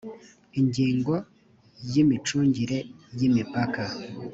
[0.59, 1.13] ingingo
[1.91, 2.79] ya imicungire
[3.17, 3.83] y imipaka